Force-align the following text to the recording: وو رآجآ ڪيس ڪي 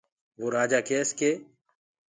وو 0.39 0.45
رآجآ 0.55 0.79
ڪيس 0.89 1.09
ڪي 1.19 1.31